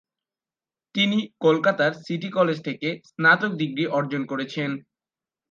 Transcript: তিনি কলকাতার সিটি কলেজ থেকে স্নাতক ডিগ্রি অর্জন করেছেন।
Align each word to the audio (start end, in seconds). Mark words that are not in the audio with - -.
তিনি 0.95 1.17
কলকাতার 1.41 1.91
সিটি 2.03 2.29
কলেজ 2.37 2.57
থেকে 2.67 2.89
স্নাতক 3.09 3.51
ডিগ্রি 3.61 3.83
অর্জন 3.97 4.21
করেছেন। 4.25 4.69